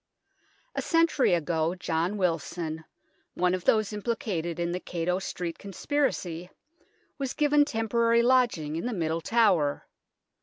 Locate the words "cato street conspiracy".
4.79-6.49